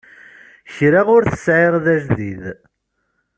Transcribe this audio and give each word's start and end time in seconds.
Kra 0.75 1.01
ur 1.15 1.23
t-sɛiɣ 1.25 1.75
d 1.85 1.85
ajdid. 1.93 2.43